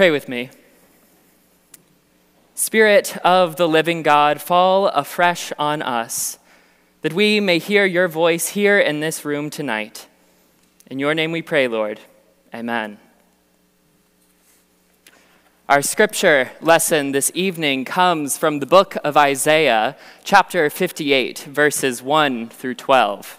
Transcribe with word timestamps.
Pray 0.00 0.10
with 0.10 0.30
me. 0.30 0.48
Spirit 2.54 3.18
of 3.18 3.56
the 3.56 3.68
living 3.68 4.02
God, 4.02 4.40
fall 4.40 4.88
afresh 4.88 5.52
on 5.58 5.82
us, 5.82 6.38
that 7.02 7.12
we 7.12 7.38
may 7.38 7.58
hear 7.58 7.84
your 7.84 8.08
voice 8.08 8.48
here 8.48 8.78
in 8.78 9.00
this 9.00 9.26
room 9.26 9.50
tonight. 9.50 10.08
In 10.86 10.98
your 10.98 11.12
name 11.14 11.32
we 11.32 11.42
pray, 11.42 11.68
Lord. 11.68 12.00
Amen. 12.54 12.96
Our 15.68 15.82
scripture 15.82 16.52
lesson 16.62 17.12
this 17.12 17.30
evening 17.34 17.84
comes 17.84 18.38
from 18.38 18.60
the 18.60 18.64
book 18.66 18.96
of 19.04 19.18
Isaiah, 19.18 19.98
chapter 20.24 20.70
58, 20.70 21.40
verses 21.40 22.02
1 22.02 22.48
through 22.48 22.76
12. 22.76 23.38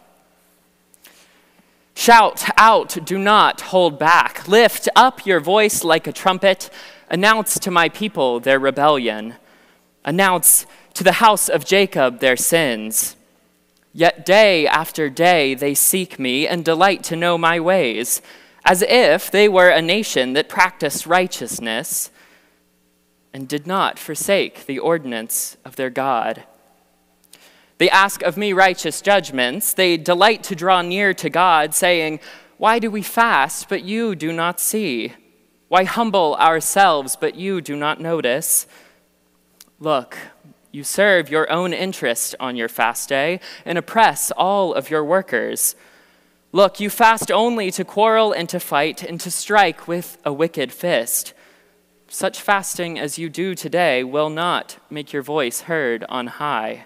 Shout 1.93 2.49
out, 2.57 2.97
do 3.05 3.17
not 3.17 3.61
hold 3.61 3.99
back. 3.99 4.47
Lift 4.47 4.89
up 4.95 5.25
your 5.25 5.39
voice 5.39 5.83
like 5.83 6.07
a 6.07 6.13
trumpet. 6.13 6.69
Announce 7.09 7.59
to 7.59 7.71
my 7.71 7.89
people 7.89 8.39
their 8.39 8.59
rebellion. 8.59 9.35
Announce 10.03 10.65
to 10.93 11.03
the 11.03 11.13
house 11.13 11.49
of 11.49 11.65
Jacob 11.65 12.19
their 12.19 12.37
sins. 12.37 13.15
Yet 13.93 14.25
day 14.25 14.65
after 14.65 15.09
day 15.09 15.53
they 15.53 15.73
seek 15.73 16.17
me 16.17 16.47
and 16.47 16.63
delight 16.63 17.03
to 17.05 17.15
know 17.15 17.37
my 17.37 17.59
ways, 17.59 18.21
as 18.63 18.81
if 18.83 19.29
they 19.29 19.49
were 19.49 19.69
a 19.69 19.81
nation 19.81 20.33
that 20.33 20.49
practiced 20.49 21.05
righteousness 21.05 22.09
and 23.33 23.47
did 23.47 23.67
not 23.67 23.99
forsake 23.99 24.65
the 24.65 24.79
ordinance 24.79 25.57
of 25.65 25.75
their 25.75 25.89
God. 25.89 26.43
They 27.81 27.89
ask 27.89 28.21
of 28.21 28.37
me 28.37 28.53
righteous 28.53 29.01
judgments. 29.01 29.73
They 29.73 29.97
delight 29.97 30.43
to 30.43 30.55
draw 30.55 30.83
near 30.83 31.15
to 31.15 31.31
God, 31.31 31.73
saying, 31.73 32.19
Why 32.57 32.77
do 32.77 32.91
we 32.91 33.01
fast, 33.01 33.69
but 33.69 33.83
you 33.83 34.13
do 34.13 34.31
not 34.31 34.59
see? 34.59 35.13
Why 35.67 35.85
humble 35.85 36.35
ourselves, 36.35 37.15
but 37.15 37.33
you 37.33 37.59
do 37.59 37.75
not 37.75 37.99
notice? 37.99 38.67
Look, 39.79 40.15
you 40.71 40.83
serve 40.83 41.31
your 41.31 41.51
own 41.51 41.73
interest 41.73 42.35
on 42.39 42.55
your 42.55 42.69
fast 42.69 43.09
day 43.09 43.39
and 43.65 43.79
oppress 43.79 44.29
all 44.37 44.75
of 44.75 44.91
your 44.91 45.03
workers. 45.03 45.75
Look, 46.51 46.79
you 46.79 46.91
fast 46.91 47.31
only 47.31 47.71
to 47.71 47.83
quarrel 47.83 48.31
and 48.31 48.47
to 48.49 48.59
fight 48.59 49.01
and 49.01 49.19
to 49.21 49.31
strike 49.31 49.87
with 49.87 50.19
a 50.23 50.31
wicked 50.31 50.71
fist. 50.71 51.33
Such 52.07 52.39
fasting 52.39 52.99
as 52.99 53.17
you 53.17 53.27
do 53.27 53.55
today 53.55 54.03
will 54.03 54.29
not 54.29 54.77
make 54.91 55.11
your 55.11 55.23
voice 55.23 55.61
heard 55.61 56.05
on 56.09 56.27
high. 56.27 56.85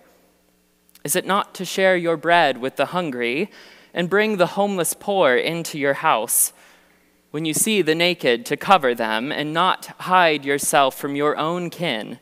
Is 1.03 1.15
it 1.15 1.25
not 1.25 1.53
to 1.55 1.65
share 1.65 1.97
your 1.97 2.17
bread 2.17 2.57
with 2.57 2.75
the 2.75 2.87
hungry, 2.87 3.49
and 3.93 4.09
bring 4.09 4.37
the 4.37 4.47
homeless 4.47 4.93
poor 4.93 5.35
into 5.35 5.77
your 5.77 5.95
house? 5.95 6.53
When 7.31 7.45
you 7.45 7.53
see 7.53 7.81
the 7.81 7.95
naked, 7.95 8.45
to 8.47 8.57
cover 8.57 8.93
them, 8.93 9.31
and 9.31 9.53
not 9.53 9.87
hide 10.01 10.45
yourself 10.45 10.97
from 10.97 11.15
your 11.15 11.37
own 11.37 11.69
kin? 11.69 12.19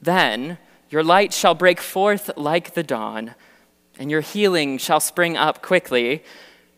Then 0.00 0.58
your 0.90 1.02
light 1.02 1.32
shall 1.32 1.54
break 1.54 1.80
forth 1.80 2.30
like 2.36 2.74
the 2.74 2.82
dawn 2.82 3.34
and 3.98 4.10
your 4.10 4.20
healing 4.20 4.78
shall 4.78 5.00
spring 5.00 5.36
up 5.36 5.62
quickly. 5.62 6.22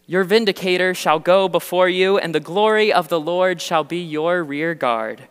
Your 0.06 0.25
vindicator 0.25 0.94
shall 0.94 1.19
go 1.19 1.48
before 1.48 1.88
you, 1.88 2.19
and 2.19 2.34
the 2.34 2.40
glory 2.40 2.92
of 2.92 3.08
the 3.08 3.20
Lord 3.20 3.60
shall 3.60 3.84
be 3.84 3.98
your 3.98 4.42
rear 4.42 4.75
guard. 4.75 5.28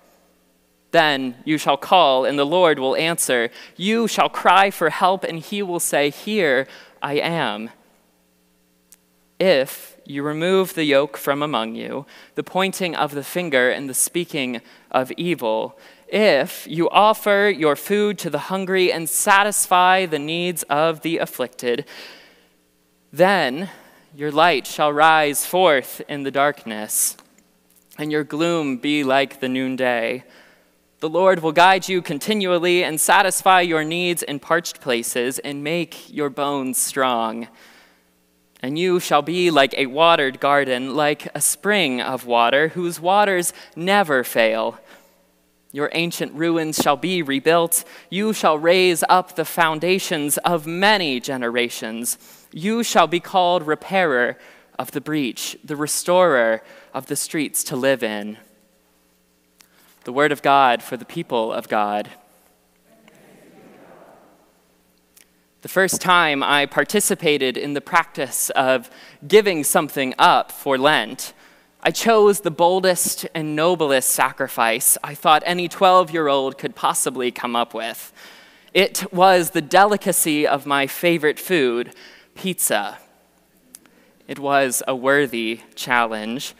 Then 0.91 1.35
you 1.43 1.57
shall 1.57 1.77
call, 1.77 2.25
and 2.25 2.39
the 2.39 2.45
Lord 2.45 2.79
will 2.79 2.95
answer. 2.95 3.49
You 3.75 4.07
shall 4.07 4.29
cry 4.29 4.71
for 4.71 4.89
help, 4.89 5.23
and 5.23 5.39
he 5.39 5.61
will 5.61 5.79
say, 5.79 6.09
Here 6.09 6.67
I 7.01 7.15
am. 7.15 7.69
If 9.39 9.97
you 10.05 10.23
remove 10.23 10.73
the 10.73 10.85
yoke 10.85 11.17
from 11.17 11.43
among 11.43 11.75
you, 11.75 12.05
the 12.35 12.43
pointing 12.43 12.95
of 12.95 13.11
the 13.11 13.23
finger 13.23 13.69
and 13.69 13.89
the 13.89 13.93
speaking 13.93 14.61
of 14.89 15.11
evil, 15.11 15.77
if 16.07 16.65
you 16.67 16.89
offer 16.89 17.53
your 17.55 17.75
food 17.75 18.17
to 18.19 18.29
the 18.29 18.39
hungry 18.39 18.91
and 18.91 19.09
satisfy 19.09 20.05
the 20.05 20.19
needs 20.19 20.63
of 20.63 21.01
the 21.01 21.17
afflicted, 21.17 21.85
then 23.11 23.69
your 24.15 24.31
light 24.31 24.65
shall 24.65 24.91
rise 24.91 25.45
forth 25.45 26.01
in 26.07 26.23
the 26.23 26.31
darkness, 26.31 27.17
and 27.97 28.11
your 28.11 28.23
gloom 28.23 28.77
be 28.77 29.03
like 29.03 29.41
the 29.41 29.49
noonday. 29.49 30.23
The 30.99 31.09
Lord 31.09 31.43
will 31.43 31.51
guide 31.51 31.87
you 31.87 32.01
continually 32.01 32.83
and 32.83 32.99
satisfy 32.99 33.61
your 33.61 33.83
needs 33.83 34.23
in 34.23 34.39
parched 34.39 34.81
places 34.81 35.37
and 35.37 35.63
make 35.63 36.11
your 36.11 36.31
bones 36.31 36.79
strong. 36.79 37.47
And 38.63 38.79
you 38.79 38.99
shall 38.99 39.21
be 39.21 39.51
like 39.51 39.75
a 39.77 39.85
watered 39.85 40.39
garden, 40.39 40.95
like 40.95 41.27
a 41.35 41.41
spring 41.41 42.01
of 42.01 42.25
water, 42.25 42.69
whose 42.69 42.99
waters 42.99 43.53
never 43.75 44.23
fail. 44.23 44.79
Your 45.71 45.91
ancient 45.93 46.33
ruins 46.33 46.77
shall 46.77 46.97
be 46.97 47.21
rebuilt. 47.21 47.83
You 48.09 48.33
shall 48.33 48.57
raise 48.57 49.03
up 49.07 49.35
the 49.35 49.45
foundations 49.45 50.39
of 50.39 50.65
many 50.65 51.19
generations. 51.19 52.17
You 52.51 52.81
shall 52.81 53.05
be 53.05 53.19
called 53.19 53.67
repairer 53.67 54.39
of 54.79 54.89
the 54.91 55.01
breach, 55.01 55.59
the 55.63 55.75
restorer 55.75 56.63
of 56.91 57.05
the 57.05 57.15
streets 57.15 57.63
to 57.65 57.75
live 57.75 58.01
in. 58.01 58.39
The 60.07 60.13
word 60.13 60.31
of 60.31 60.41
God 60.41 60.81
for 60.81 60.95
the 60.95 61.03
people 61.03 61.51
of 61.51 61.68
God. 61.68 62.07
The 65.63 65.68
first 65.68 66.00
time 66.00 66.41
I 66.41 66.66
participated 66.66 67.57
in 67.57 67.73
the 67.73 67.81
practice 67.81 68.50
of 68.51 68.90
giving 69.28 69.66
something 69.66 70.13
up 70.18 70.50
for 70.50 70.78
Lent, 70.78 71.34
I 71.84 71.91
chose 71.91 72.40
the 72.40 72.51
boldest 72.51 73.28
and 73.35 73.53
noblest 73.53 74.09
sacrifice 74.09 74.97
I 75.03 75.13
thought 75.13 75.44
any 75.45 75.68
12 75.68 76.12
year 76.12 76.29
old 76.29 76.57
could 76.57 76.74
possibly 76.74 77.29
come 77.29 77.53
up 77.53 77.74
with. 77.74 78.13
It 78.74 79.12
was 79.12 79.50
the 79.50 79.62
delicacy 79.62 80.47
of 80.47 80.66
my 80.66 80.88
favorite 80.88 81.38
food, 81.38 81.94
pizza. 82.34 83.00
It 84.25 84.39
was 84.39 84.81
a 84.88 84.95
worthy 84.95 85.63
challenge. 85.75 86.56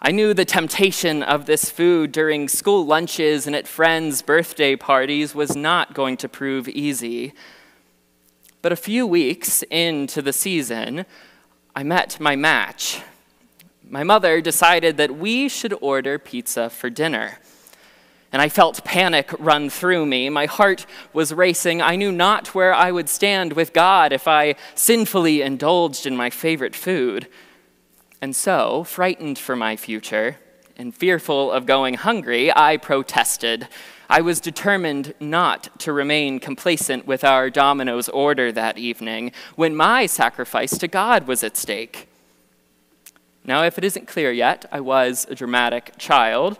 I 0.00 0.12
knew 0.12 0.32
the 0.32 0.44
temptation 0.44 1.22
of 1.22 1.46
this 1.46 1.70
food 1.70 2.12
during 2.12 2.48
school 2.48 2.86
lunches 2.86 3.46
and 3.46 3.56
at 3.56 3.66
friends' 3.66 4.22
birthday 4.22 4.76
parties 4.76 5.34
was 5.34 5.56
not 5.56 5.94
going 5.94 6.16
to 6.18 6.28
prove 6.28 6.68
easy. 6.68 7.32
But 8.62 8.72
a 8.72 8.76
few 8.76 9.06
weeks 9.06 9.62
into 9.70 10.22
the 10.22 10.32
season, 10.32 11.04
I 11.74 11.82
met 11.82 12.20
my 12.20 12.36
match 12.36 13.02
my 13.90 14.04
mother 14.04 14.42
decided 14.42 14.98
that 14.98 15.16
we 15.16 15.48
should 15.48 15.74
order 15.80 16.18
pizza 16.18 16.68
for 16.68 16.90
dinner. 16.90 17.38
And 18.30 18.42
I 18.42 18.50
felt 18.50 18.84
panic 18.84 19.30
run 19.38 19.70
through 19.70 20.04
me. 20.04 20.28
My 20.28 20.44
heart 20.44 20.84
was 21.14 21.32
racing. 21.32 21.80
I 21.80 21.96
knew 21.96 22.12
not 22.12 22.54
where 22.54 22.74
I 22.74 22.92
would 22.92 23.08
stand 23.08 23.54
with 23.54 23.72
God 23.72 24.12
if 24.12 24.28
I 24.28 24.56
sinfully 24.74 25.40
indulged 25.40 26.04
in 26.04 26.16
my 26.16 26.28
favorite 26.28 26.76
food. 26.76 27.28
And 28.20 28.34
so, 28.34 28.82
frightened 28.82 29.38
for 29.38 29.54
my 29.54 29.76
future 29.76 30.38
and 30.76 30.94
fearful 30.94 31.52
of 31.52 31.66
going 31.66 31.94
hungry, 31.94 32.52
I 32.54 32.76
protested. 32.76 33.68
I 34.10 34.22
was 34.22 34.40
determined 34.40 35.14
not 35.20 35.78
to 35.80 35.92
remain 35.92 36.40
complacent 36.40 37.06
with 37.06 37.22
our 37.22 37.48
Domino's 37.48 38.08
order 38.08 38.50
that 38.50 38.76
evening 38.76 39.30
when 39.54 39.76
my 39.76 40.06
sacrifice 40.06 40.76
to 40.78 40.88
God 40.88 41.28
was 41.28 41.44
at 41.44 41.56
stake. 41.56 42.08
Now, 43.44 43.62
if 43.62 43.78
it 43.78 43.84
isn't 43.84 44.08
clear 44.08 44.32
yet, 44.32 44.64
I 44.72 44.80
was 44.80 45.26
a 45.30 45.36
dramatic 45.36 45.92
child. 45.96 46.58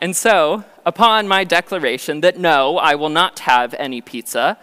and 0.00 0.16
so, 0.16 0.64
upon 0.84 1.28
my 1.28 1.44
declaration 1.44 2.20
that 2.22 2.36
no, 2.36 2.78
I 2.78 2.96
will 2.96 3.10
not 3.10 3.40
have 3.40 3.74
any 3.74 4.00
pizza, 4.00 4.58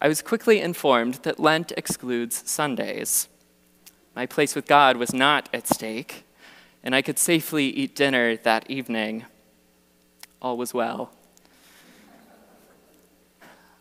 I 0.00 0.06
was 0.06 0.22
quickly 0.22 0.60
informed 0.60 1.14
that 1.24 1.40
Lent 1.40 1.72
excludes 1.76 2.48
Sundays. 2.48 3.28
My 4.14 4.26
place 4.26 4.54
with 4.54 4.66
God 4.66 4.96
was 4.96 5.14
not 5.14 5.48
at 5.52 5.68
stake, 5.68 6.24
and 6.82 6.94
I 6.94 7.02
could 7.02 7.18
safely 7.18 7.66
eat 7.66 7.94
dinner 7.94 8.36
that 8.36 8.68
evening. 8.70 9.24
All 10.42 10.56
was 10.56 10.74
well. 10.74 11.10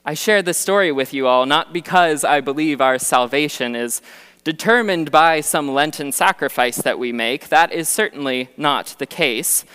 I 0.06 0.14
share 0.14 0.42
this 0.42 0.58
story 0.58 0.92
with 0.92 1.14
you 1.14 1.28
all 1.28 1.46
not 1.46 1.74
because 1.74 2.24
I 2.24 2.42
believe 2.42 2.80
our 2.80 2.98
salvation 2.98 3.76
is 3.76 4.02
determined 4.44 5.12
by 5.12 5.42
some 5.42 5.74
Lenten 5.74 6.12
sacrifice 6.12 6.78
that 6.78 6.98
we 6.98 7.12
make. 7.12 7.50
That 7.50 7.72
is 7.72 7.90
certainly 7.90 8.50
not 8.56 8.96
the 8.98 9.06
case. 9.06 9.66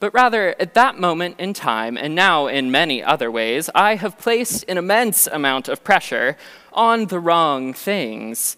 but 0.00 0.12
rather 0.14 0.56
at 0.58 0.72
that 0.74 0.98
moment 0.98 1.38
in 1.38 1.52
time, 1.52 1.96
and 1.96 2.14
now 2.14 2.46
in 2.46 2.70
many 2.70 3.02
other 3.02 3.30
ways, 3.30 3.68
I 3.74 3.96
have 3.96 4.18
placed 4.18 4.64
an 4.66 4.78
immense 4.78 5.26
amount 5.26 5.68
of 5.68 5.84
pressure 5.84 6.38
on 6.72 7.06
the 7.06 7.20
wrong 7.20 7.74
things. 7.74 8.56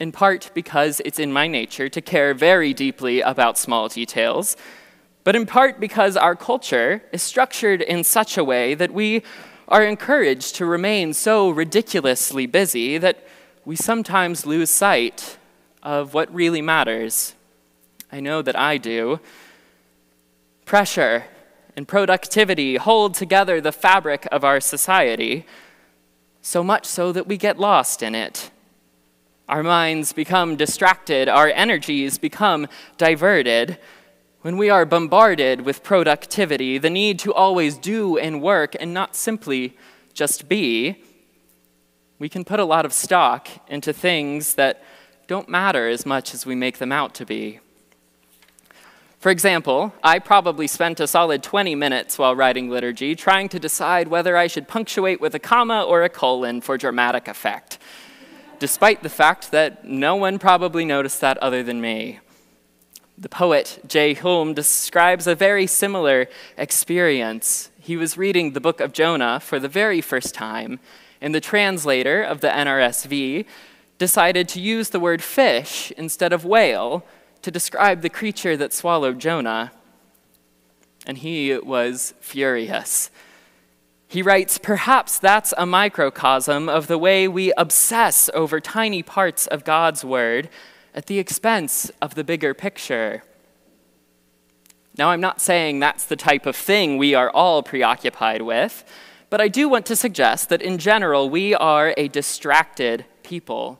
In 0.00 0.12
part 0.12 0.50
because 0.54 1.02
it's 1.04 1.18
in 1.18 1.30
my 1.30 1.46
nature 1.46 1.90
to 1.90 2.00
care 2.00 2.32
very 2.32 2.72
deeply 2.72 3.20
about 3.20 3.58
small 3.58 3.86
details, 3.86 4.56
but 5.24 5.36
in 5.36 5.44
part 5.44 5.78
because 5.78 6.16
our 6.16 6.34
culture 6.34 7.02
is 7.12 7.22
structured 7.22 7.82
in 7.82 8.02
such 8.02 8.38
a 8.38 8.42
way 8.42 8.74
that 8.74 8.94
we 8.94 9.22
are 9.68 9.84
encouraged 9.84 10.56
to 10.56 10.64
remain 10.64 11.12
so 11.12 11.50
ridiculously 11.50 12.46
busy 12.46 12.96
that 12.96 13.26
we 13.66 13.76
sometimes 13.76 14.46
lose 14.46 14.70
sight 14.70 15.36
of 15.82 16.14
what 16.14 16.34
really 16.34 16.62
matters. 16.62 17.34
I 18.10 18.20
know 18.20 18.40
that 18.40 18.58
I 18.58 18.78
do. 18.78 19.20
Pressure 20.64 21.26
and 21.76 21.86
productivity 21.86 22.76
hold 22.76 23.12
together 23.12 23.60
the 23.60 23.70
fabric 23.70 24.26
of 24.32 24.44
our 24.44 24.60
society, 24.60 25.44
so 26.40 26.64
much 26.64 26.86
so 26.86 27.12
that 27.12 27.26
we 27.26 27.36
get 27.36 27.58
lost 27.58 28.02
in 28.02 28.14
it. 28.14 28.49
Our 29.50 29.64
minds 29.64 30.12
become 30.12 30.54
distracted, 30.54 31.28
our 31.28 31.48
energies 31.48 32.18
become 32.18 32.68
diverted. 32.98 33.78
When 34.42 34.56
we 34.56 34.70
are 34.70 34.86
bombarded 34.86 35.62
with 35.62 35.82
productivity, 35.82 36.78
the 36.78 36.88
need 36.88 37.18
to 37.18 37.34
always 37.34 37.76
do 37.76 38.16
and 38.16 38.40
work 38.40 38.76
and 38.78 38.94
not 38.94 39.16
simply 39.16 39.76
just 40.14 40.48
be, 40.48 41.02
we 42.20 42.28
can 42.28 42.44
put 42.44 42.60
a 42.60 42.64
lot 42.64 42.86
of 42.86 42.92
stock 42.92 43.48
into 43.66 43.92
things 43.92 44.54
that 44.54 44.84
don't 45.26 45.48
matter 45.48 45.88
as 45.88 46.06
much 46.06 46.32
as 46.32 46.46
we 46.46 46.54
make 46.54 46.78
them 46.78 46.92
out 46.92 47.12
to 47.14 47.26
be. 47.26 47.58
For 49.18 49.30
example, 49.30 49.92
I 50.04 50.20
probably 50.20 50.68
spent 50.68 51.00
a 51.00 51.08
solid 51.08 51.42
20 51.42 51.74
minutes 51.74 52.18
while 52.18 52.36
writing 52.36 52.70
liturgy 52.70 53.16
trying 53.16 53.48
to 53.48 53.58
decide 53.58 54.06
whether 54.06 54.36
I 54.36 54.46
should 54.46 54.68
punctuate 54.68 55.20
with 55.20 55.34
a 55.34 55.40
comma 55.40 55.82
or 55.82 56.04
a 56.04 56.08
colon 56.08 56.60
for 56.60 56.78
dramatic 56.78 57.26
effect, 57.26 57.78
despite 58.60 59.02
the 59.02 59.08
fact 59.08 59.50
that 59.50 59.84
no 59.84 60.14
one 60.14 60.38
probably 60.38 60.84
noticed 60.84 61.20
that 61.22 61.38
other 61.38 61.62
than 61.64 61.80
me. 61.80 62.20
The 63.18 63.28
poet 63.28 63.80
Jay 63.88 64.14
Hulme 64.14 64.54
describes 64.54 65.26
a 65.26 65.34
very 65.34 65.66
similar 65.66 66.28
experience. 66.56 67.70
He 67.80 67.96
was 67.96 68.16
reading 68.16 68.52
the 68.52 68.60
book 68.60 68.80
of 68.80 68.92
Jonah 68.92 69.40
for 69.40 69.58
the 69.58 69.68
very 69.68 70.00
first 70.00 70.34
time, 70.34 70.78
and 71.20 71.34
the 71.34 71.40
translator 71.40 72.22
of 72.22 72.40
the 72.40 72.48
NRSV 72.48 73.46
decided 73.98 74.48
to 74.48 74.60
use 74.60 74.90
the 74.90 75.00
word 75.00 75.22
fish 75.22 75.90
instead 75.96 76.32
of 76.32 76.44
whale 76.44 77.04
to 77.42 77.50
describe 77.50 78.02
the 78.02 78.08
creature 78.10 78.56
that 78.56 78.72
swallowed 78.72 79.18
Jonah, 79.18 79.72
and 81.06 81.18
he 81.18 81.56
was 81.58 82.14
furious. 82.20 83.10
He 84.10 84.22
writes, 84.22 84.58
Perhaps 84.58 85.20
that's 85.20 85.54
a 85.56 85.64
microcosm 85.64 86.68
of 86.68 86.88
the 86.88 86.98
way 86.98 87.28
we 87.28 87.52
obsess 87.56 88.28
over 88.34 88.58
tiny 88.58 89.04
parts 89.04 89.46
of 89.46 89.62
God's 89.62 90.04
word 90.04 90.48
at 90.92 91.06
the 91.06 91.20
expense 91.20 91.92
of 92.02 92.16
the 92.16 92.24
bigger 92.24 92.52
picture. 92.52 93.22
Now, 94.98 95.10
I'm 95.10 95.20
not 95.20 95.40
saying 95.40 95.78
that's 95.78 96.04
the 96.06 96.16
type 96.16 96.44
of 96.44 96.56
thing 96.56 96.98
we 96.98 97.14
are 97.14 97.30
all 97.30 97.62
preoccupied 97.62 98.42
with, 98.42 98.84
but 99.30 99.40
I 99.40 99.46
do 99.46 99.68
want 99.68 99.86
to 99.86 99.94
suggest 99.94 100.48
that 100.48 100.60
in 100.60 100.78
general, 100.78 101.30
we 101.30 101.54
are 101.54 101.94
a 101.96 102.08
distracted 102.08 103.04
people. 103.22 103.78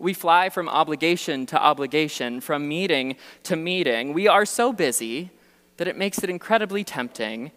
We 0.00 0.14
fly 0.14 0.50
from 0.50 0.68
obligation 0.68 1.46
to 1.46 1.62
obligation, 1.62 2.40
from 2.40 2.66
meeting 2.66 3.14
to 3.44 3.54
meeting. 3.54 4.14
We 4.14 4.26
are 4.26 4.44
so 4.44 4.72
busy 4.72 5.30
that 5.76 5.86
it 5.86 5.96
makes 5.96 6.24
it 6.24 6.28
incredibly 6.28 6.82
tempting, 6.82 7.52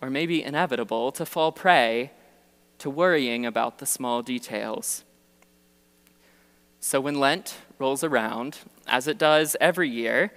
or 0.00 0.10
maybe 0.10 0.42
inevitable, 0.42 1.12
to 1.12 1.26
fall 1.26 1.52
prey 1.52 2.12
to 2.78 2.90
worrying 2.90 3.46
about 3.46 3.78
the 3.78 3.86
small 3.86 4.22
details. 4.22 5.04
So 6.80 7.00
when 7.00 7.18
Lent 7.18 7.56
rolls 7.78 8.04
around, 8.04 8.58
as 8.86 9.08
it 9.08 9.18
does 9.18 9.56
every 9.60 9.88
year, 9.88 10.32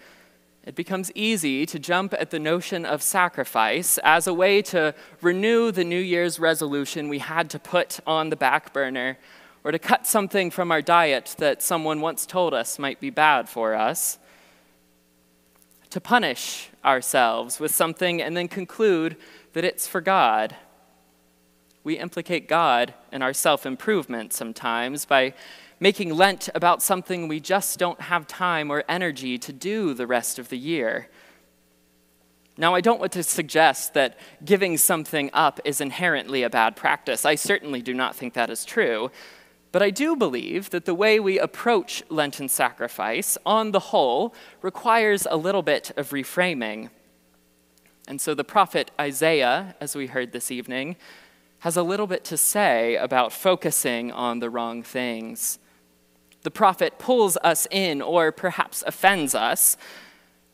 it 0.65 0.75
becomes 0.75 1.11
easy 1.15 1.65
to 1.65 1.79
jump 1.79 2.13
at 2.13 2.31
the 2.31 2.39
notion 2.39 2.85
of 2.85 3.01
sacrifice 3.01 3.97
as 4.03 4.27
a 4.27 4.33
way 4.33 4.61
to 4.63 4.93
renew 5.21 5.71
the 5.71 5.83
New 5.83 5.99
Year's 5.99 6.39
resolution 6.39 7.09
we 7.09 7.19
had 7.19 7.49
to 7.51 7.59
put 7.59 7.99
on 8.05 8.29
the 8.29 8.35
back 8.35 8.73
burner 8.73 9.17
or 9.63 9.71
to 9.71 9.79
cut 9.79 10.05
something 10.05 10.51
from 10.51 10.71
our 10.71 10.81
diet 10.81 11.35
that 11.37 11.61
someone 11.61 12.01
once 12.01 12.25
told 12.25 12.53
us 12.53 12.79
might 12.79 12.99
be 12.99 13.09
bad 13.09 13.49
for 13.49 13.73
us, 13.73 14.19
to 15.89 16.01
punish 16.01 16.69
ourselves 16.85 17.59
with 17.59 17.73
something 17.73 18.21
and 18.21 18.35
then 18.37 18.47
conclude 18.47 19.17
that 19.53 19.63
it's 19.63 19.87
for 19.87 20.01
God. 20.01 20.55
We 21.83 21.97
implicate 21.97 22.47
God 22.47 22.93
in 23.11 23.21
our 23.21 23.33
self 23.33 23.65
improvement 23.65 24.33
sometimes 24.33 25.05
by 25.05 25.33
making 25.79 26.13
Lent 26.13 26.49
about 26.53 26.81
something 26.81 27.27
we 27.27 27.39
just 27.39 27.79
don't 27.79 28.01
have 28.01 28.27
time 28.27 28.69
or 28.69 28.83
energy 28.89 29.37
to 29.37 29.53
do 29.53 29.93
the 29.93 30.05
rest 30.05 30.37
of 30.37 30.49
the 30.49 30.57
year. 30.57 31.07
Now, 32.57 32.75
I 32.75 32.81
don't 32.81 32.99
want 32.99 33.13
to 33.13 33.23
suggest 33.23 33.93
that 33.93 34.19
giving 34.43 34.77
something 34.77 35.29
up 35.33 35.61
is 35.63 35.79
inherently 35.79 36.43
a 36.43 36.49
bad 36.49 36.75
practice. 36.75 37.25
I 37.25 37.35
certainly 37.35 37.81
do 37.81 37.93
not 37.93 38.17
think 38.17 38.33
that 38.33 38.49
is 38.49 38.65
true. 38.65 39.11
But 39.71 39.83
I 39.83 39.91
do 39.91 40.15
believe 40.15 40.71
that 40.71 40.85
the 40.85 40.95
way 40.95 41.19
we 41.19 41.37
approach 41.37 42.03
Lenten 42.09 42.49
sacrifice, 42.49 43.37
on 43.45 43.71
the 43.71 43.79
whole, 43.79 44.33
requires 44.61 45.27
a 45.29 45.37
little 45.37 45.61
bit 45.61 45.91
of 45.95 46.09
reframing. 46.09 46.89
And 48.07 48.19
so 48.19 48.33
the 48.33 48.43
prophet 48.43 48.89
Isaiah, 48.99 49.75
as 49.79 49.95
we 49.95 50.07
heard 50.07 50.31
this 50.31 50.49
evening, 50.49 50.95
has 51.59 51.77
a 51.77 51.83
little 51.83 52.07
bit 52.07 52.23
to 52.23 52.37
say 52.37 52.95
about 52.95 53.31
focusing 53.31 54.11
on 54.11 54.39
the 54.39 54.49
wrong 54.49 54.81
things. 54.81 55.59
The 56.41 56.51
prophet 56.51 56.97
pulls 56.97 57.37
us 57.43 57.67
in, 57.69 58.01
or 58.01 58.31
perhaps 58.31 58.83
offends 58.87 59.35
us, 59.35 59.77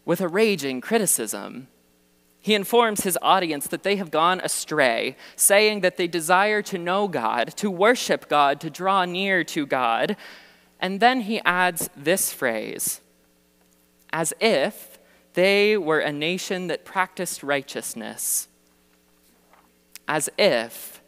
with 0.03 0.19
a 0.19 0.27
raging 0.27 0.81
criticism. 0.81 1.67
He 2.45 2.53
informs 2.53 3.01
his 3.01 3.17
audience 3.23 3.65
that 3.69 3.81
they 3.81 3.95
have 3.95 4.11
gone 4.11 4.39
astray, 4.39 5.17
saying 5.35 5.81
that 5.81 5.97
they 5.97 6.05
desire 6.05 6.61
to 6.61 6.77
know 6.77 7.07
God, 7.07 7.47
to 7.57 7.71
worship 7.71 8.29
God, 8.29 8.61
to 8.61 8.69
draw 8.69 9.03
near 9.03 9.43
to 9.45 9.65
God. 9.65 10.15
And 10.79 10.99
then 10.99 11.21
he 11.21 11.41
adds 11.43 11.89
this 11.97 12.31
phrase 12.31 13.01
as 14.13 14.31
if 14.39 14.99
they 15.33 15.75
were 15.75 15.97
a 15.97 16.11
nation 16.11 16.67
that 16.67 16.85
practiced 16.85 17.41
righteousness. 17.41 18.47
As 20.07 20.29
if. 20.37 21.01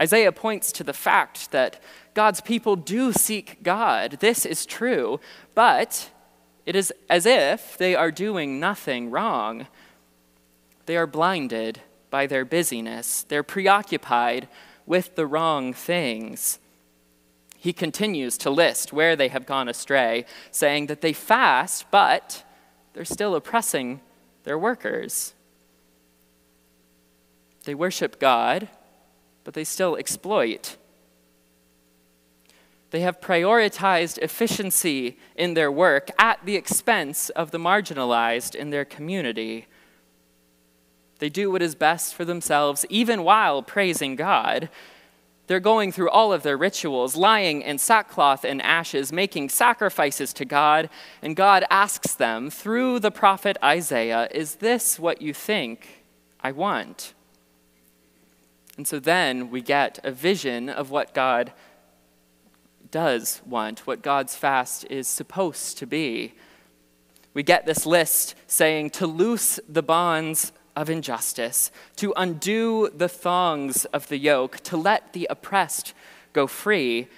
Isaiah 0.00 0.30
points 0.30 0.70
to 0.70 0.84
the 0.84 0.92
fact 0.92 1.50
that 1.50 1.82
God's 2.14 2.40
people 2.40 2.76
do 2.76 3.12
seek 3.12 3.64
God. 3.64 4.18
This 4.20 4.46
is 4.46 4.64
true, 4.64 5.18
but 5.56 6.10
it 6.68 6.76
is 6.76 6.92
as 7.08 7.24
if 7.24 7.78
they 7.78 7.94
are 7.94 8.10
doing 8.10 8.60
nothing 8.60 9.10
wrong. 9.10 9.66
They 10.84 10.98
are 10.98 11.06
blinded 11.06 11.80
by 12.10 12.26
their 12.26 12.44
busyness, 12.44 13.22
they're 13.22 13.42
preoccupied 13.42 14.48
with 14.84 15.14
the 15.14 15.26
wrong 15.26 15.72
things. 15.72 16.58
He 17.56 17.72
continues 17.72 18.36
to 18.38 18.50
list 18.50 18.92
where 18.92 19.16
they 19.16 19.28
have 19.28 19.46
gone 19.46 19.66
astray, 19.66 20.26
saying 20.50 20.88
that 20.88 21.00
they 21.00 21.14
fast, 21.14 21.86
but 21.90 22.44
they're 22.92 23.06
still 23.06 23.34
oppressing 23.34 24.02
their 24.44 24.58
workers. 24.58 25.32
They 27.64 27.74
worship 27.74 28.20
God, 28.20 28.68
but 29.42 29.54
they 29.54 29.64
still 29.64 29.96
exploit 29.96 30.76
they 32.90 33.00
have 33.00 33.20
prioritized 33.20 34.18
efficiency 34.18 35.18
in 35.36 35.54
their 35.54 35.70
work 35.70 36.10
at 36.18 36.44
the 36.44 36.56
expense 36.56 37.28
of 37.30 37.50
the 37.50 37.58
marginalized 37.58 38.54
in 38.54 38.70
their 38.70 38.84
community. 38.84 39.66
They 41.18 41.28
do 41.28 41.50
what 41.50 41.62
is 41.62 41.74
best 41.74 42.14
for 42.14 42.24
themselves, 42.24 42.86
even 42.88 43.24
while 43.24 43.62
praising 43.62 44.16
God. 44.16 44.70
They're 45.48 45.60
going 45.60 45.92
through 45.92 46.10
all 46.10 46.32
of 46.32 46.42
their 46.42 46.56
rituals, 46.56 47.16
lying 47.16 47.62
in 47.62 47.78
sackcloth 47.78 48.44
and 48.44 48.62
ashes, 48.62 49.12
making 49.12 49.48
sacrifices 49.48 50.32
to 50.34 50.44
God, 50.44 50.88
and 51.22 51.34
God 51.34 51.64
asks 51.70 52.14
them 52.14 52.50
through 52.50 53.00
the 53.00 53.10
prophet 53.10 53.56
Isaiah, 53.62 54.28
Is 54.30 54.56
this 54.56 54.98
what 54.98 55.20
you 55.20 55.34
think 55.34 56.04
I 56.40 56.52
want? 56.52 57.14
And 58.76 58.86
so 58.86 59.00
then 59.00 59.50
we 59.50 59.60
get 59.60 59.98
a 60.04 60.12
vision 60.12 60.68
of 60.68 60.90
what 60.90 61.12
God 61.12 61.52
does 62.90 63.40
want, 63.46 63.86
what 63.86 64.02
God's 64.02 64.34
fast 64.34 64.84
is 64.90 65.08
supposed 65.08 65.78
to 65.78 65.86
be. 65.86 66.34
We 67.34 67.42
get 67.42 67.66
this 67.66 67.86
list 67.86 68.34
saying 68.46 68.90
to 68.90 69.06
loose 69.06 69.60
the 69.68 69.82
bonds 69.82 70.52
of 70.74 70.88
injustice, 70.88 71.70
to 71.96 72.12
undo 72.16 72.88
the 72.96 73.08
thongs 73.08 73.84
of 73.86 74.08
the 74.08 74.18
yoke, 74.18 74.60
to 74.60 74.76
let 74.76 75.12
the 75.12 75.26
oppressed 75.30 75.92
go 76.32 76.46
free. 76.46 77.08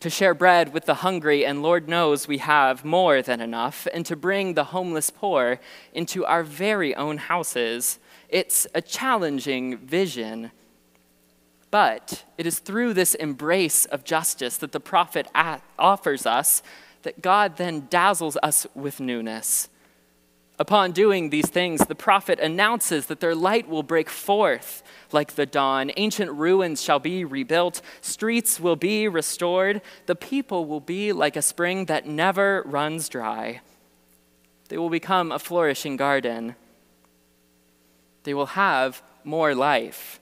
to 0.00 0.10
share 0.10 0.34
bread 0.34 0.72
with 0.72 0.84
the 0.86 0.94
hungry, 0.94 1.44
and 1.44 1.62
Lord 1.62 1.88
knows 1.88 2.28
we 2.28 2.38
have 2.38 2.84
more 2.84 3.20
than 3.20 3.40
enough, 3.40 3.88
and 3.92 4.06
to 4.06 4.14
bring 4.14 4.54
the 4.54 4.64
homeless 4.64 5.10
poor 5.10 5.58
into 5.92 6.24
our 6.24 6.44
very 6.44 6.94
own 6.94 7.18
houses. 7.18 7.98
It's 8.28 8.66
a 8.74 8.80
challenging 8.80 9.78
vision. 9.78 10.52
But 11.70 12.24
it 12.38 12.46
is 12.46 12.60
through 12.60 12.94
this 12.94 13.14
embrace 13.14 13.84
of 13.84 14.04
justice 14.04 14.56
that 14.58 14.72
the 14.72 14.80
prophet 14.80 15.28
offers 15.78 16.24
us 16.26 16.62
that 17.02 17.22
God 17.22 17.56
then 17.56 17.86
dazzles 17.90 18.38
us 18.42 18.66
with 18.74 19.00
newness. 19.00 19.68
Upon 20.60 20.90
doing 20.90 21.30
these 21.30 21.48
things, 21.48 21.86
the 21.86 21.94
prophet 21.94 22.40
announces 22.40 23.06
that 23.06 23.20
their 23.20 23.34
light 23.34 23.68
will 23.68 23.84
break 23.84 24.10
forth 24.10 24.82
like 25.12 25.36
the 25.36 25.46
dawn. 25.46 25.92
Ancient 25.96 26.32
ruins 26.32 26.82
shall 26.82 26.98
be 26.98 27.24
rebuilt, 27.24 27.80
streets 28.00 28.58
will 28.58 28.74
be 28.74 29.06
restored, 29.06 29.80
the 30.06 30.16
people 30.16 30.64
will 30.66 30.80
be 30.80 31.12
like 31.12 31.36
a 31.36 31.42
spring 31.42 31.84
that 31.84 32.06
never 32.08 32.64
runs 32.66 33.08
dry. 33.08 33.60
They 34.68 34.78
will 34.78 34.90
become 34.90 35.30
a 35.30 35.38
flourishing 35.38 35.96
garden. 35.96 36.56
They 38.24 38.34
will 38.34 38.46
have 38.46 39.00
more 39.22 39.54
life. 39.54 40.18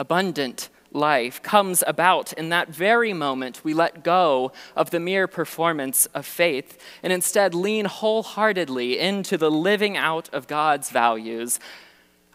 Abundant 0.00 0.70
life 0.92 1.42
comes 1.42 1.84
about 1.86 2.32
in 2.32 2.48
that 2.48 2.70
very 2.70 3.12
moment 3.12 3.62
we 3.62 3.74
let 3.74 4.02
go 4.02 4.50
of 4.74 4.88
the 4.88 4.98
mere 4.98 5.28
performance 5.28 6.06
of 6.14 6.24
faith 6.24 6.82
and 7.02 7.12
instead 7.12 7.54
lean 7.54 7.84
wholeheartedly 7.84 8.98
into 8.98 9.36
the 9.36 9.50
living 9.50 9.98
out 9.98 10.30
of 10.32 10.46
God's 10.46 10.88
values. 10.88 11.60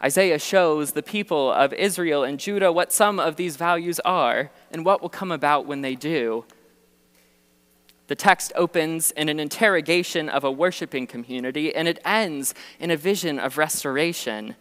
Isaiah 0.00 0.38
shows 0.38 0.92
the 0.92 1.02
people 1.02 1.50
of 1.50 1.72
Israel 1.72 2.22
and 2.22 2.38
Judah 2.38 2.70
what 2.70 2.92
some 2.92 3.18
of 3.18 3.34
these 3.34 3.56
values 3.56 3.98
are 4.04 4.52
and 4.70 4.84
what 4.84 5.02
will 5.02 5.08
come 5.08 5.32
about 5.32 5.66
when 5.66 5.82
they 5.82 5.96
do. 5.96 6.44
The 8.06 8.14
text 8.14 8.52
opens 8.54 9.10
in 9.10 9.28
an 9.28 9.40
interrogation 9.40 10.28
of 10.28 10.44
a 10.44 10.52
worshiping 10.52 11.08
community 11.08 11.74
and 11.74 11.88
it 11.88 11.98
ends 12.04 12.54
in 12.78 12.92
a 12.92 12.96
vision 12.96 13.40
of 13.40 13.58
restoration. 13.58 14.54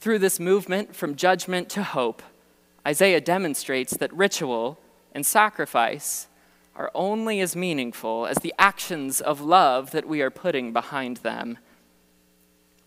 Through 0.00 0.20
this 0.20 0.40
movement 0.40 0.96
from 0.96 1.14
judgment 1.14 1.68
to 1.70 1.82
hope, 1.82 2.22
Isaiah 2.88 3.20
demonstrates 3.20 3.94
that 3.98 4.10
ritual 4.14 4.78
and 5.12 5.26
sacrifice 5.26 6.26
are 6.74 6.90
only 6.94 7.40
as 7.40 7.54
meaningful 7.54 8.26
as 8.26 8.38
the 8.38 8.54
actions 8.58 9.20
of 9.20 9.42
love 9.42 9.90
that 9.90 10.08
we 10.08 10.22
are 10.22 10.30
putting 10.30 10.72
behind 10.72 11.18
them. 11.18 11.58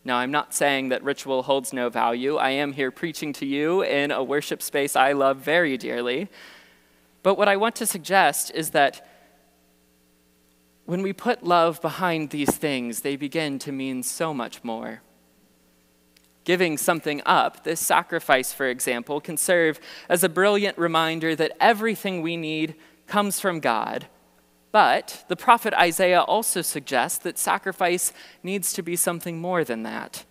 Now, 0.04 0.18
I'm 0.18 0.32
not 0.32 0.56
saying 0.56 0.90
that 0.90 1.04
ritual 1.04 1.44
holds 1.44 1.72
no 1.72 1.88
value. 1.88 2.38
I 2.38 2.50
am 2.50 2.74
here 2.74 2.90
preaching 2.90 3.32
to 3.34 3.46
you 3.46 3.84
in 3.84 4.10
a 4.10 4.24
worship 4.24 4.64
space 4.64 4.96
I 4.96 5.12
love 5.12 5.38
very 5.38 5.78
dearly. 5.78 6.30
But 7.22 7.38
what 7.38 7.48
I 7.48 7.58
want 7.58 7.76
to 7.76 7.86
suggest 7.86 8.52
is 8.56 8.72
that 8.72 9.08
when 10.86 11.04
we 11.04 11.14
put 11.14 11.44
love 11.44 11.80
behind 11.80 12.32
these 12.32 12.58
things, 12.58 13.02
they 13.02 13.16
begin 13.16 13.60
to 13.60 13.72
mean 13.72 14.02
so 14.02 14.34
much 14.34 14.64
more 14.64 15.04
giving 16.44 16.78
something 16.78 17.22
up, 17.26 17.64
this 17.64 17.80
sacrifice, 17.80 18.52
for 18.52 18.68
example, 18.68 19.22
can 19.22 19.38
serve 19.38 19.80
as 20.10 20.24
a 20.24 20.30
brilliant 20.30 20.78
reminder 20.78 21.36
that 21.36 21.56
everything 21.60 22.22
we 22.22 22.38
need 22.38 22.76
comes 23.08 23.40
from 23.40 23.60
God. 23.60 24.08
But 24.72 25.24
the 25.28 25.36
prophet 25.36 25.74
Isaiah 25.76 26.22
also 26.22 26.62
suggests 26.62 27.20
that 27.20 27.38
sacrifice 27.38 28.12
needs 28.42 28.74
to 28.74 28.82
be 28.82 28.96
something 28.96 29.40
more 29.40 29.64
than 29.64 29.84
that. 29.84 30.26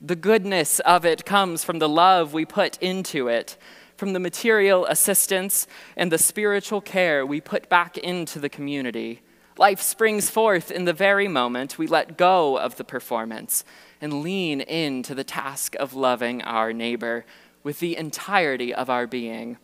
The 0.00 0.16
goodness 0.16 0.78
of 0.80 1.06
it 1.06 1.24
comes 1.24 1.64
from 1.64 1.78
the 1.78 1.88
love 1.88 2.34
we 2.34 2.44
put 2.44 2.76
into 2.82 3.28
it, 3.28 3.56
from 3.96 4.12
the 4.12 4.20
material 4.20 4.84
assistance 4.86 5.66
and 5.96 6.12
the 6.12 6.18
spiritual 6.18 6.82
care 6.82 7.24
we 7.24 7.40
put 7.40 7.70
back 7.70 7.96
into 7.96 8.38
the 8.38 8.50
community. 8.50 9.22
Life 9.56 9.80
springs 9.80 10.28
forth 10.28 10.70
in 10.70 10.84
the 10.84 10.92
very 10.92 11.28
moment 11.28 11.78
we 11.78 11.86
let 11.86 12.18
go 12.18 12.58
of 12.58 12.76
the 12.76 12.84
performance 12.84 13.64
and 14.00 14.22
lean 14.22 14.60
into 14.60 15.14
the 15.14 15.24
task 15.24 15.74
of 15.76 15.94
loving 15.94 16.42
our 16.42 16.72
neighbor 16.72 17.24
with 17.62 17.80
the 17.80 17.96
entirety 17.96 18.72
of 18.72 18.88
our 18.90 19.06
being. 19.06 19.58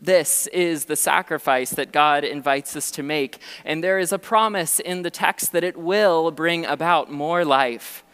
This 0.00 0.46
is 0.48 0.84
the 0.84 0.94
sacrifice 0.94 1.70
that 1.70 1.90
God 1.90 2.22
invites 2.22 2.76
us 2.76 2.90
to 2.92 3.02
make, 3.02 3.38
and 3.64 3.82
there 3.82 3.98
is 3.98 4.12
a 4.12 4.18
promise 4.18 4.78
in 4.78 5.02
the 5.02 5.10
text 5.10 5.52
that 5.52 5.64
it 5.64 5.76
will 5.76 6.30
bring 6.30 6.64
about 6.64 7.10
more 7.10 7.44
life. 7.44 8.04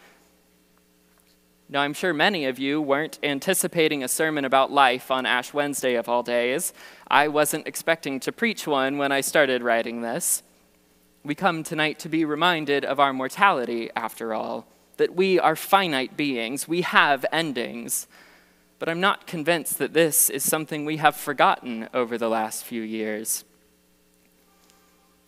Now, 1.67 1.81
I'm 1.81 1.93
sure 1.93 2.13
many 2.13 2.45
of 2.45 2.59
you 2.59 2.81
weren't 2.81 3.19
anticipating 3.21 4.03
a 4.03 4.07
sermon 4.07 4.45
about 4.45 4.71
life 4.71 5.11
on 5.11 5.25
Ash 5.25 5.53
Wednesday 5.53 5.95
of 5.95 6.07
all 6.07 6.23
days. 6.23 6.73
I 7.07 7.27
wasn't 7.27 7.67
expecting 7.67 8.19
to 8.21 8.31
preach 8.31 8.65
one 8.65 8.97
when 8.97 9.11
I 9.11 9.21
started 9.21 9.63
writing 9.63 10.01
this. 10.01 10.43
We 11.23 11.35
come 11.35 11.63
tonight 11.63 11.97
to 11.99 12.09
be 12.09 12.23
reminded 12.23 12.85
of 12.85 12.99
our 12.99 13.13
mortality, 13.13 13.89
after 13.95 14.33
all 14.33 14.67
that 14.97 15.15
we 15.15 15.39
are 15.39 15.55
finite 15.55 16.15
beings, 16.15 16.67
we 16.67 16.81
have 16.81 17.25
endings. 17.31 18.07
But 18.79 18.89
I'm 18.89 18.99
not 18.99 19.27
convinced 19.27 19.77
that 19.77 19.93
this 19.93 20.29
is 20.29 20.43
something 20.43 20.85
we 20.85 20.97
have 20.97 21.15
forgotten 21.15 21.87
over 21.93 22.17
the 22.17 22.29
last 22.29 22.65
few 22.65 22.81
years. 22.81 23.45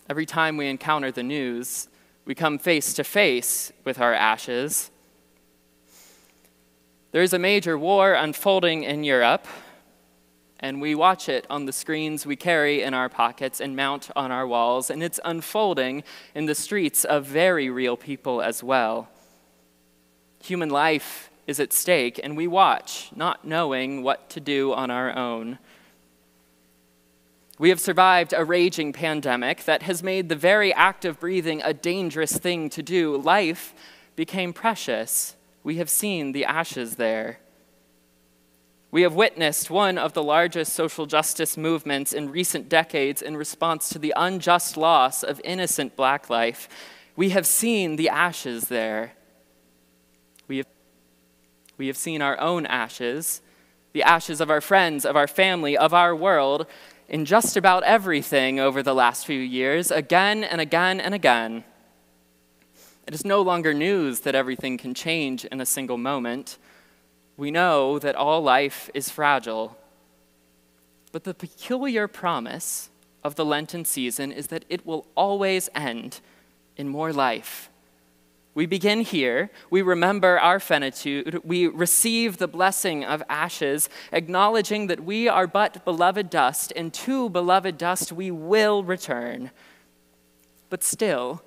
Every 0.10 0.26
time 0.26 0.58
we 0.58 0.68
encounter 0.68 1.12
the 1.12 1.24
news, 1.24 1.88
we 2.26 2.36
come 2.36 2.58
face 2.60 2.94
to 2.94 3.04
face 3.04 3.72
with 3.84 4.00
our 4.00 4.14
ashes. 4.14 4.92
There 7.12 7.22
is 7.22 7.34
a 7.34 7.40
major 7.40 7.78
war 7.78 8.14
unfolding 8.14 8.84
in 8.84 9.04
Europe, 9.04 9.48
and 10.60 10.82
we 10.82 10.94
watch 10.94 11.30
it 11.30 11.46
on 11.50 11.66
the 11.66 11.72
screens 11.72 12.26
we 12.26 12.36
carry 12.36 12.82
in 12.82 12.94
our 12.94 13.10
pockets 13.10 13.62
and 13.62 13.76
mount 13.76 14.10
on 14.16 14.32
our 14.32 14.46
walls, 14.46 14.90
and 14.90 15.02
it's 15.02 15.20
unfolding 15.24 16.04
in 16.36 16.46
the 16.46 16.56
streets 16.56 17.06
of 17.06 17.26
very 17.26 17.70
real 17.70 17.96
people 17.96 18.42
as 18.42 18.62
well. 18.62 19.08
Human 20.44 20.70
life 20.70 21.30
is 21.46 21.60
at 21.60 21.74
stake, 21.74 22.20
and 22.24 22.36
we 22.36 22.48
watch, 22.48 23.10
not 23.16 23.46
knowing 23.46 24.04
what 24.04 24.30
to 24.32 24.40
do 24.40 24.74
on 24.74 24.92
our 24.92 25.16
own. 25.16 25.58
We 27.60 27.70
have 27.70 27.80
survived 27.80 28.34
a 28.38 28.46
raging 28.46 28.94
pandemic 28.94 29.64
that 29.66 29.82
has 29.84 30.04
made 30.04 30.30
the 30.30 30.36
very 30.36 30.72
act 30.74 31.06
of 31.06 31.20
breathing 31.20 31.62
a 31.64 31.74
dangerous 31.74 32.38
thing 32.38 32.70
to 32.72 32.84
do. 32.84 33.18
Life 33.18 33.74
became 34.16 34.54
precious. 34.54 35.36
We 35.64 35.78
have 35.78 35.90
seen 35.90 36.34
the 36.34 36.46
ashes 36.46 36.98
there. 36.98 37.40
We 38.92 39.02
have 39.02 39.16
witnessed 39.16 39.70
one 39.70 39.98
of 39.98 40.14
the 40.14 40.24
largest 40.24 40.74
social 40.74 41.06
justice 41.06 41.58
movements 41.58 42.14
in 42.14 42.30
recent 42.30 42.70
decades 42.70 43.22
in 43.22 43.36
response 43.36 43.90
to 43.90 44.00
the 44.00 44.14
unjust 44.16 44.78
loss 44.78 45.24
of 45.24 45.42
innocent 45.44 45.96
black 45.96 46.30
life. 46.30 46.70
We 47.16 47.30
have 47.32 47.46
seen 47.46 47.96
the 47.96 48.10
ashes 48.10 48.70
there. 48.70 49.14
We 50.48 50.58
have, 50.58 50.68
we 51.78 51.88
have 51.88 51.98
seen 51.98 52.22
our 52.22 52.40
own 52.40 52.66
ashes, 52.66 53.42
the 53.94 54.04
ashes 54.04 54.40
of 54.40 54.50
our 54.50 54.62
friends, 54.62 55.06
of 55.06 55.16
our 55.16 55.28
family, 55.28 55.78
of 55.78 55.94
our 55.94 56.16
world, 56.16 56.68
in 57.10 57.26
just 57.26 57.58
about 57.58 57.84
everything 57.84 58.60
over 58.60 58.84
the 58.84 58.96
last 58.96 59.26
few 59.26 59.40
years, 59.40 59.92
again 59.92 60.44
and 60.44 60.62
again 60.62 61.00
and 61.00 61.14
again. 61.14 61.64
It 63.06 63.14
is 63.14 63.24
no 63.24 63.42
longer 63.42 63.74
news 63.74 64.22
that 64.22 64.36
everything 64.36 64.78
can 64.78 64.94
change 64.94 65.46
in 65.46 65.62
a 65.62 65.66
single 65.66 65.98
moment. 65.98 66.58
We 67.38 67.52
know 67.52 68.00
that 68.00 68.16
all 68.16 68.42
life 68.42 68.90
is 68.94 69.10
fragile. 69.10 69.78
But 71.14 71.24
the 71.24 71.34
peculiar 71.34 72.08
promise 72.08 72.90
of 73.24 73.36
the 73.36 73.46
Lenten 73.46 73.86
season 73.86 74.32
is 74.32 74.48
that 74.48 74.66
it 74.70 74.86
will 74.86 75.08
always 75.16 75.70
end 75.74 76.20
in 76.76 76.90
more 76.90 77.14
life 77.14 77.70
we 78.58 78.66
begin 78.66 79.02
here. 79.02 79.52
We 79.70 79.84
remember 79.84 80.40
our 80.40 80.60
finitude. 80.60 81.42
We 81.44 81.68
receive 81.68 82.38
the 82.38 82.48
blessing 82.48 83.06
of 83.06 83.22
ashes, 83.30 83.88
acknowledging 84.12 84.88
that 84.88 85.04
we 85.04 85.28
are 85.28 85.46
but 85.46 85.86
beloved 85.86 86.32
dust, 86.32 86.74
and 86.76 86.92
to 86.96 87.30
beloved 87.30 87.78
dust 87.78 88.12
we 88.12 88.32
will 88.32 88.84
return. 88.84 89.52
But 90.72 90.84
still, 90.84 91.44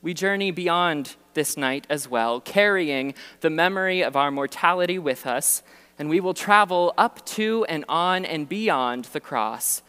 we 0.00 0.14
journey 0.14 0.50
beyond 0.50 1.16
this 1.34 1.58
night 1.58 1.86
as 1.90 2.08
well, 2.08 2.40
carrying 2.40 3.12
the 3.42 3.50
memory 3.50 4.02
of 4.02 4.16
our 4.16 4.30
mortality 4.30 4.98
with 4.98 5.26
us, 5.26 5.62
and 5.98 6.08
we 6.08 6.20
will 6.20 6.32
travel 6.32 6.94
up 6.96 7.22
to 7.36 7.66
and 7.68 7.84
on 7.86 8.24
and 8.24 8.48
beyond 8.48 9.04
the 9.12 9.20
cross. 9.20 9.82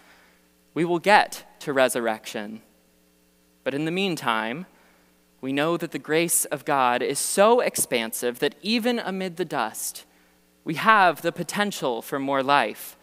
We 0.74 0.84
will 0.84 1.00
get 1.00 1.46
to 1.62 1.72
resurrection. 1.72 2.62
But 3.64 3.74
in 3.74 3.86
the 3.86 3.92
meantime, 3.92 4.66
we 5.42 5.52
know 5.52 5.76
that 5.76 5.92
the 5.92 6.00
grace 6.00 6.46
of 6.46 6.66
God 6.66 7.02
is 7.02 7.18
so 7.18 7.60
expansive 7.60 8.40
that 8.40 8.56
even 8.62 9.00
amid 9.00 9.38
the 9.38 9.46
dust, 9.46 10.06
we 10.64 10.76
have 10.76 11.24
the 11.24 11.32
potential 11.32 12.04
for 12.04 12.20
more 12.20 12.44
life. 12.44 12.96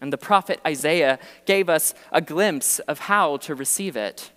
And 0.00 0.12
the 0.12 0.18
prophet 0.18 0.60
Isaiah 0.66 1.18
gave 1.46 1.70
us 1.70 1.94
a 2.12 2.20
glimpse 2.20 2.78
of 2.80 3.00
how 3.00 3.38
to 3.38 3.54
receive 3.54 3.96
it. 3.96 4.30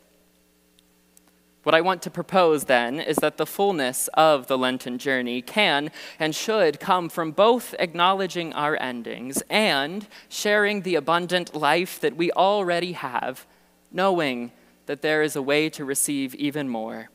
What 1.63 1.75
I 1.75 1.81
want 1.81 2.01
to 2.03 2.09
propose 2.09 2.63
then 2.63 2.99
is 2.99 3.17
that 3.17 3.37
the 3.37 3.45
fullness 3.45 4.07
of 4.15 4.47
the 4.47 4.57
Lenten 4.57 4.97
journey 4.97 5.43
can 5.43 5.91
and 6.17 6.33
should 6.33 6.79
come 6.79 7.07
from 7.07 7.31
both 7.33 7.75
acknowledging 7.77 8.51
our 8.53 8.75
endings 8.81 9.43
and 9.47 10.07
sharing 10.27 10.81
the 10.81 10.95
abundant 10.95 11.53
life 11.53 11.99
that 11.99 12.15
we 12.15 12.31
already 12.31 12.93
have, 12.93 13.45
knowing 13.91 14.51
that 14.91 15.01
there 15.01 15.21
is 15.21 15.37
a 15.37 15.41
way 15.41 15.69
to 15.69 15.85
receive 15.85 16.35
even 16.35 16.67
more. 16.67 17.09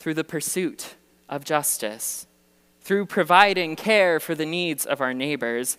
Through 0.00 0.14
the 0.14 0.24
pursuit 0.24 0.96
of 1.28 1.44
justice, 1.44 2.26
through 2.80 3.06
providing 3.06 3.76
care 3.76 4.18
for 4.18 4.34
the 4.34 4.44
needs 4.44 4.84
of 4.84 5.00
our 5.00 5.14
neighbors, 5.14 5.78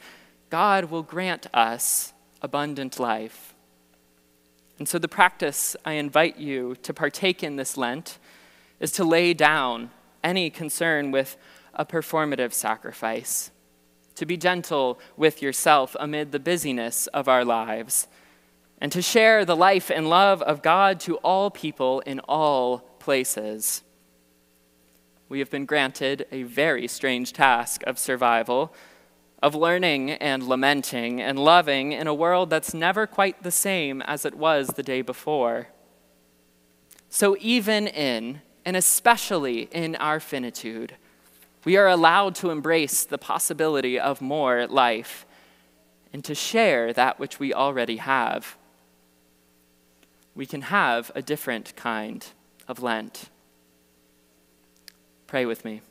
God 0.49 0.85
will 0.85 1.03
grant 1.03 1.47
us 1.53 2.13
abundant 2.41 2.97
life. 2.97 3.53
And 4.77 4.87
so, 4.87 4.97
the 4.97 5.09
practice 5.09 5.75
I 5.83 5.95
invite 5.95 6.37
you 6.37 6.77
to 6.83 6.93
partake 6.93 7.43
in 7.43 7.57
this 7.57 7.75
Lent 7.75 8.19
is 8.79 8.93
to 8.93 9.03
lay 9.03 9.33
down 9.33 9.91
any 10.23 10.49
concern 10.49 11.11
with 11.11 11.35
a 11.73 11.85
performative 11.85 12.53
sacrifice, 12.53 13.51
to 14.15 14.25
be 14.25 14.37
gentle 14.37 14.97
with 15.17 15.41
yourself 15.41 15.93
amid 15.99 16.31
the 16.31 16.39
busyness 16.39 17.07
of 17.07 17.27
our 17.27 17.43
lives, 17.43 18.07
and 18.81 18.91
to 18.91 19.01
share 19.01 19.45
the 19.45 19.55
life 19.55 19.89
and 19.89 20.09
love 20.09 20.41
of 20.41 20.61
God 20.61 20.99
to 21.01 21.15
all 21.17 21.49
people 21.51 21.99
in 22.01 22.19
all 22.21 22.79
places. 22.99 23.83
We 25.27 25.39
have 25.39 25.49
been 25.49 25.65
granted 25.65 26.25
a 26.31 26.43
very 26.43 26.87
strange 26.87 27.33
task 27.33 27.83
of 27.85 27.99
survival 27.99 28.73
of 29.41 29.55
learning 29.55 30.11
and 30.11 30.43
lamenting 30.43 31.21
and 31.21 31.39
loving 31.39 31.93
in 31.93 32.07
a 32.07 32.13
world 32.13 32.49
that's 32.49 32.73
never 32.73 33.07
quite 33.07 33.41
the 33.41 33.51
same 33.51 34.01
as 34.01 34.25
it 34.25 34.35
was 34.35 34.67
the 34.67 34.83
day 34.83 35.01
before. 35.01 35.69
So, 37.09 37.37
even 37.39 37.87
in, 37.87 38.41
and 38.65 38.75
especially 38.75 39.69
in 39.71 39.95
our 39.95 40.19
finitude, 40.19 40.95
we 41.63 41.77
are 41.77 41.87
allowed 41.87 42.35
to 42.35 42.51
embrace 42.51 43.03
the 43.03 43.17
possibility 43.17 43.99
of 43.99 44.21
more 44.21 44.67
life 44.67 45.25
and 46.11 46.23
to 46.25 46.35
share 46.35 46.93
that 46.93 47.19
which 47.19 47.39
we 47.39 47.53
already 47.53 47.97
have. 47.97 48.57
We 50.35 50.45
can 50.45 50.61
have 50.61 51.11
a 51.15 51.21
different 51.21 51.75
kind 51.75 52.25
of 52.67 52.81
Lent. 52.81 53.29
Pray 55.27 55.45
with 55.45 55.65
me. 55.65 55.81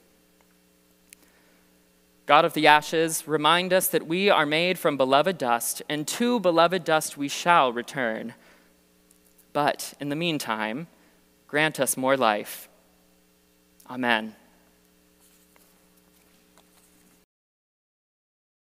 God 2.27 2.45
of 2.45 2.53
the 2.53 2.67
ashes, 2.67 3.27
remind 3.27 3.73
us 3.73 3.89
that 3.89 4.07
we 4.07 4.29
are 4.29 4.45
made 4.45 4.79
from 4.79 4.99
beloved 4.99 5.39
dust, 5.39 5.81
and 5.89 6.07
to 6.09 6.39
beloved 6.39 6.85
dust 6.85 7.17
we 7.17 7.29
shall 7.29 7.73
return. 7.73 8.35
But 9.55 9.95
in 9.99 10.11
the 10.11 10.17
meantime, 10.17 10.89
grant 11.47 11.81
us 11.81 11.97
more 11.97 12.17
life. 12.17 12.69
Amen. 13.89 14.37